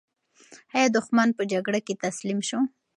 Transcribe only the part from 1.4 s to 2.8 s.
جګړه کې تسلیم شو؟